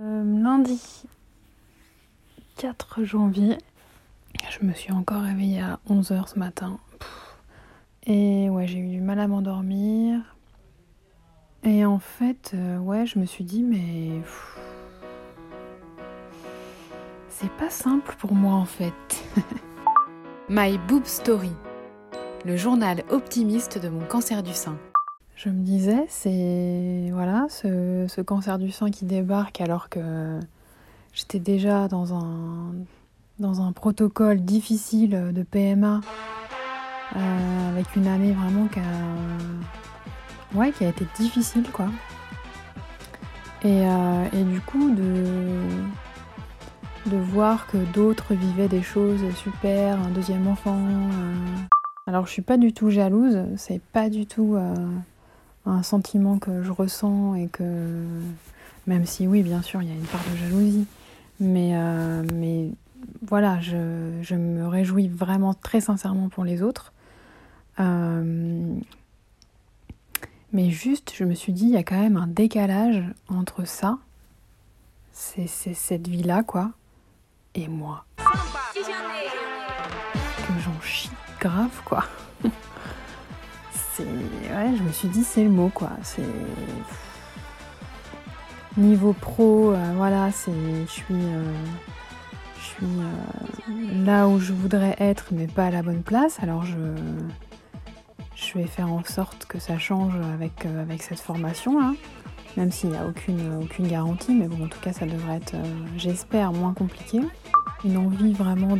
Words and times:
Euh, 0.00 0.24
lundi 0.42 1.04
4 2.56 3.04
janvier, 3.04 3.58
je 4.50 4.66
me 4.66 4.72
suis 4.72 4.90
encore 4.90 5.22
réveillée 5.22 5.60
à 5.60 5.78
11h 5.88 6.30
ce 6.30 6.38
matin. 6.38 6.80
Et 8.04 8.50
ouais, 8.50 8.66
j'ai 8.66 8.78
eu 8.78 8.88
du 8.88 9.00
mal 9.00 9.20
à 9.20 9.28
m'endormir. 9.28 10.20
Et 11.62 11.84
en 11.84 12.00
fait, 12.00 12.50
euh, 12.54 12.78
ouais, 12.78 13.06
je 13.06 13.20
me 13.20 13.24
suis 13.24 13.44
dit, 13.44 13.62
mais. 13.62 14.20
C'est 17.28 17.52
pas 17.52 17.70
simple 17.70 18.16
pour 18.18 18.34
moi 18.34 18.54
en 18.54 18.64
fait. 18.64 18.92
My 20.48 20.76
Boob 20.88 21.04
Story, 21.04 21.52
le 22.44 22.56
journal 22.56 23.04
optimiste 23.10 23.78
de 23.78 23.88
mon 23.88 24.04
cancer 24.06 24.42
du 24.42 24.54
sein. 24.54 24.76
Je 25.36 25.48
me 25.48 25.64
disais, 25.64 26.06
c'est 26.08 27.10
voilà, 27.12 27.46
ce, 27.48 28.06
ce, 28.08 28.20
cancer 28.20 28.58
du 28.58 28.70
sein 28.70 28.90
qui 28.90 29.04
débarque 29.04 29.60
alors 29.60 29.88
que 29.88 30.38
j'étais 31.12 31.40
déjà 31.40 31.88
dans 31.88 32.14
un, 32.14 32.72
dans 33.40 33.60
un 33.60 33.72
protocole 33.72 34.40
difficile 34.40 35.32
de 35.32 35.42
PMA, 35.42 36.00
euh, 37.16 37.70
avec 37.72 37.96
une 37.96 38.06
année 38.06 38.32
vraiment 38.32 38.68
qui 38.68 38.78
a, 38.78 40.58
ouais, 40.58 40.70
qui 40.70 40.84
a 40.84 40.88
été 40.88 41.04
difficile, 41.16 41.68
quoi. 41.72 41.88
Et, 43.64 43.88
euh, 43.88 44.24
et 44.32 44.44
du 44.44 44.60
coup, 44.60 44.90
de, 44.90 45.24
de 47.06 47.16
voir 47.16 47.66
que 47.66 47.78
d'autres 47.92 48.34
vivaient 48.34 48.68
des 48.68 48.82
choses 48.82 49.22
super, 49.34 49.98
un 50.00 50.10
deuxième 50.10 50.46
enfant. 50.46 50.78
Euh... 50.78 51.34
Alors, 52.06 52.26
je 52.26 52.32
suis 52.32 52.42
pas 52.42 52.56
du 52.56 52.72
tout 52.72 52.90
jalouse, 52.90 53.38
c'est 53.56 53.80
pas 53.80 54.10
du 54.10 54.26
tout 54.26 54.56
un 55.66 55.82
sentiment 55.82 56.38
que 56.38 56.62
je 56.62 56.70
ressens 56.70 57.34
et 57.34 57.48
que 57.48 58.04
même 58.86 59.06
si 59.06 59.26
oui 59.26 59.42
bien 59.42 59.62
sûr 59.62 59.82
il 59.82 59.88
y 59.88 59.92
a 59.92 59.94
une 59.94 60.06
part 60.06 60.22
de 60.30 60.36
jalousie 60.36 60.86
mais, 61.40 61.72
euh, 61.74 62.22
mais 62.34 62.70
voilà 63.22 63.60
je, 63.60 64.18
je, 64.22 64.34
me 64.34 64.66
réjouis 64.66 65.08
vraiment 65.08 65.54
très 65.54 65.80
sincèrement 65.80 66.28
pour 66.28 66.44
les 66.44 66.62
autres. 66.62 66.92
Euh, 67.80 68.76
mais 70.52 70.70
juste 70.70 71.12
je 71.16 71.24
me 71.24 71.34
suis 71.34 71.52
dit 71.52 71.64
il 71.64 71.70
y 71.70 71.76
a 71.76 71.82
quand 71.82 71.98
même 71.98 72.16
un 72.16 72.28
décalage 72.28 73.02
entre 73.28 73.66
ça 73.66 73.98
c'est 75.12 75.46
cette 75.46 76.08
vie 76.08 76.22
là 76.22 76.42
quoi 76.42 76.70
et 77.54 77.68
moi. 77.68 78.04
Que 78.16 78.24
j'en 80.60 80.80
chie 80.80 81.10
grave 81.40 81.82
quoi 81.84 82.04
ouais, 84.04 84.76
je 84.76 84.82
me 84.82 84.92
suis 84.92 85.08
dit 85.08 85.24
c'est 85.24 85.44
le 85.44 85.50
mot 85.50 85.70
quoi. 85.72 85.90
C'est 86.02 86.22
niveau 88.76 89.12
pro, 89.12 89.72
euh, 89.72 89.92
voilà, 89.96 90.30
c'est 90.32 90.52
je 90.86 90.90
suis 90.90 91.14
euh, 91.14 91.54
je 92.58 92.64
suis 92.64 92.86
euh, 92.86 94.04
là 94.04 94.28
où 94.28 94.38
je 94.38 94.52
voudrais 94.52 94.96
être, 94.98 95.26
mais 95.32 95.46
pas 95.46 95.66
à 95.66 95.70
la 95.70 95.82
bonne 95.82 96.02
place. 96.02 96.38
Alors 96.42 96.64
je 96.64 96.76
je 98.34 98.58
vais 98.58 98.66
faire 98.66 98.92
en 98.92 99.04
sorte 99.04 99.46
que 99.46 99.58
ça 99.58 99.78
change 99.78 100.14
avec 100.34 100.66
avec 100.66 101.02
cette 101.02 101.20
formation 101.20 101.78
là. 101.80 101.92
Même 102.56 102.70
s'il 102.70 102.90
n'y 102.90 102.96
a 102.96 103.04
aucune, 103.04 103.60
aucune 103.64 103.88
garantie, 103.88 104.32
mais 104.32 104.46
bon, 104.46 104.66
en 104.66 104.68
tout 104.68 104.78
cas, 104.78 104.92
ça 104.92 105.06
devrait 105.06 105.38
être, 105.38 105.56
j'espère, 105.96 106.52
moins 106.52 106.72
compliqué. 106.72 107.20
Une 107.84 107.96
envie 107.96 108.32
vraiment 108.32 108.76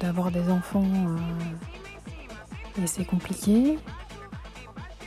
d'avoir 0.00 0.30
de, 0.30 0.40
des 0.40 0.50
enfants, 0.50 0.86
et 2.82 2.86
c'est 2.86 3.04
compliqué. 3.04 3.78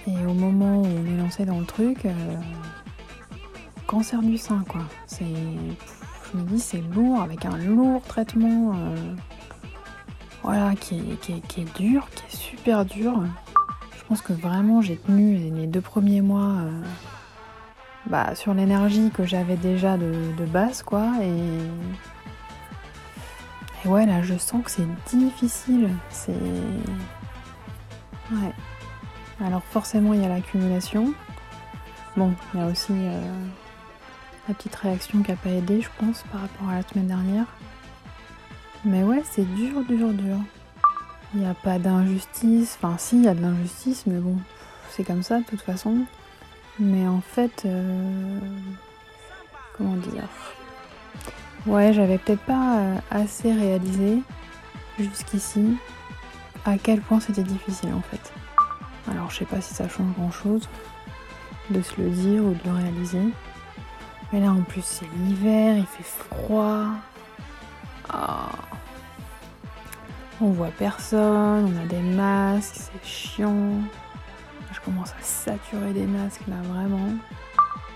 Et 0.08 0.26
au 0.26 0.34
moment 0.34 0.82
où 0.82 0.86
on 0.86 1.06
est 1.06 1.18
lancé 1.18 1.46
dans 1.46 1.60
le 1.60 1.66
truc, 1.66 2.06
euh, 2.06 2.12
cancer 3.86 4.22
du 4.22 4.38
sein, 4.38 4.64
quoi. 4.68 4.82
C'est, 5.06 5.26
je 5.26 6.38
me 6.38 6.44
dis, 6.46 6.60
c'est 6.60 6.82
lourd, 6.94 7.22
avec 7.22 7.46
un 7.46 7.58
lourd 7.58 8.02
traitement, 8.04 8.74
euh, 8.76 8.96
voilà, 10.44 10.74
qui 10.76 10.96
est, 10.96 11.78
dur, 11.78 12.08
qui 12.16 12.26
est 12.26 12.36
super 12.36 12.86
dur. 12.86 13.22
Je 13.96 14.04
pense 14.08 14.22
que 14.22 14.34
vraiment, 14.34 14.82
j'ai 14.82 14.98
tenu 14.98 15.36
les 15.36 15.68
deux 15.68 15.82
premiers 15.82 16.22
mois 16.22 16.56
euh, 16.62 16.82
bah, 18.08 18.34
sur 18.34 18.54
l'énergie 18.54 19.12
que 19.14 19.24
j'avais 19.24 19.56
déjà 19.56 19.98
de, 19.98 20.14
de, 20.38 20.46
base, 20.46 20.82
quoi. 20.82 21.12
Et, 21.22 21.46
et 23.86 23.88
ouais, 23.88 24.08
là, 24.08 24.24
je 24.24 24.36
sens 24.38 24.64
que 24.64 24.72
c'est 24.72 24.88
difficile. 25.16 25.90
C'est. 26.10 26.32
Ouais. 28.32 28.54
Alors 29.44 29.64
forcément 29.64 30.14
il 30.14 30.22
y 30.22 30.26
a 30.26 30.30
l'accumulation. 30.30 31.14
Bon, 32.18 32.34
il 32.54 32.60
y 32.60 32.64
a 32.64 32.68
aussi 32.68 32.92
euh, 32.92 33.22
la 34.48 34.54
petite 34.54 34.76
réaction 34.76 35.24
qui 35.24 35.32
n'a 35.32 35.38
pas 35.38 35.50
aidé, 35.50 35.82
je 35.82 35.90
pense, 35.98 36.24
par 36.32 36.42
rapport 36.42 36.70
à 36.70 36.76
la 36.76 36.84
semaine 36.84 37.08
dernière. 37.08 37.46
Mais 38.84 39.04
ouais, 39.04 39.24
c'est 39.24 39.46
dur, 39.56 39.84
dur, 39.88 40.10
dur. 40.14 40.38
Il 41.34 41.40
n'y 41.40 41.48
a 41.48 41.54
pas 41.54 41.80
d'injustice. 41.80 42.78
Enfin, 42.82 42.98
si, 42.98 43.18
il 43.18 43.24
y 43.24 43.28
a 43.28 43.34
de 43.34 43.42
l'injustice, 43.42 44.06
mais 44.08 44.20
bon, 44.20 44.36
c'est 44.90 45.04
comme 45.04 45.24
ça 45.24 45.40
de 45.40 45.46
toute 45.46 45.62
façon. 45.62 46.00
Mais 46.80 47.08
en 47.08 47.22
fait, 47.22 47.64
euh, 47.66 48.40
comment 49.78 49.96
dire? 49.96 50.28
Ouais, 51.66 51.94
j'avais 51.94 52.18
peut-être 52.18 52.42
pas 52.42 52.80
euh, 52.80 52.96
assez 53.12 53.54
réalisé 53.54 54.18
jusqu'ici 55.00 55.78
à 56.66 56.78
quel 56.78 57.02
point 57.02 57.20
c'était 57.20 57.44
difficile 57.44 57.94
en 57.94 58.02
fait. 58.02 58.34
Alors 59.10 59.30
je 59.30 59.38
sais 59.38 59.46
pas 59.46 59.62
si 59.62 59.74
ça 59.74 59.88
change 59.88 60.14
grand 60.14 60.32
chose 60.32 60.68
de 61.70 61.82
se 61.82 62.02
le 62.02 62.10
dire 62.10 62.44
ou 62.44 62.54
de 62.54 62.60
le 62.66 62.76
réaliser. 62.76 63.22
Mais 64.32 64.40
là 64.40 64.52
en 64.52 64.62
plus 64.62 64.84
c'est 64.84 65.08
l'hiver, 65.18 65.78
il 65.78 65.86
fait 65.86 66.04
froid. 66.04 66.88
Ah. 68.10 68.50
On 70.40 70.50
voit 70.52 70.72
personne, 70.72 71.66
on 71.66 71.84
a 71.84 71.86
des 71.86 72.02
masques, 72.02 72.76
c'est 72.76 73.06
chiant. 73.06 73.82
Je 74.72 74.80
commence 74.82 75.12
à 75.12 75.22
saturer 75.22 75.94
des 75.94 76.06
masques 76.06 76.48
là 76.48 76.56
vraiment. 76.74 77.10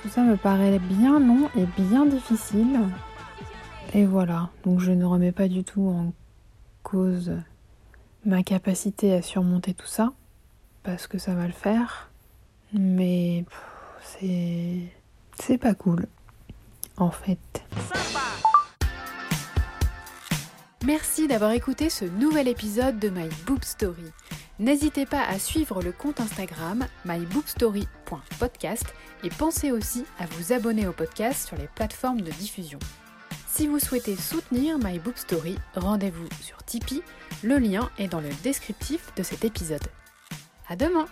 Tout 0.02 0.10
ça 0.10 0.22
me 0.22 0.38
paraît 0.38 0.78
bien 0.80 1.20
long 1.20 1.50
et 1.58 1.66
bien 1.82 2.06
difficile. 2.06 2.80
Et 3.94 4.06
voilà, 4.06 4.50
donc 4.64 4.80
je 4.80 4.92
ne 4.92 5.06
remets 5.06 5.32
pas 5.32 5.48
du 5.48 5.64
tout 5.64 5.88
en 5.88 6.14
cause 6.84 7.32
ma 8.26 8.44
capacité 8.44 9.14
à 9.14 9.22
surmonter 9.22 9.74
tout 9.74 9.88
ça 9.88 10.12
parce 10.86 11.08
que 11.08 11.18
ça 11.18 11.34
va 11.34 11.48
le 11.48 11.54
faire. 11.54 12.10
Mais 12.72 13.44
c'est. 14.02 14.78
C'est 15.38 15.58
pas 15.58 15.74
cool. 15.74 16.06
En 16.98 17.12
fait. 17.12 17.40
Merci 20.86 21.28
d'avoir 21.28 21.52
écouté 21.52 21.90
ce 21.90 22.06
nouvel 22.06 22.48
épisode 22.48 23.00
de 23.00 23.10
My 23.10 23.28
Boob 23.46 23.64
Story. 23.64 24.14
N'hésitez 24.60 25.06
pas 25.06 25.24
à 25.24 25.40
suivre 25.40 25.82
le 25.82 25.92
compte 25.92 26.22
Instagram 26.22 26.86
myboobstory.podcast 27.04 28.86
et 29.24 29.30
pensez 29.30 29.72
aussi 29.72 30.06
à 30.20 30.28
vous 30.28 30.54
abonner 30.54 30.88
au 30.88 30.94
podcast 30.94 31.48
sur 31.48 31.58
les 31.58 31.68
plateformes 31.68 32.22
de 32.22 32.32
diffusion. 32.32 32.80
Si 33.48 33.68
vous 33.68 33.80
souhaitez 33.80 34.16
soutenir 34.16 34.78
My 34.78 35.00
Boob 35.00 35.18
Story, 35.18 35.58
rendez-vous 35.76 36.28
sur 36.40 36.64
Tipeee, 36.64 37.04
le 37.44 37.58
lien 37.58 37.90
est 37.98 38.08
dans 38.08 38.22
le 38.22 38.30
descriptif 38.44 39.14
de 39.16 39.24
cet 39.24 39.44
épisode. 39.44 39.88
À 40.68 40.76
demain 40.76 41.06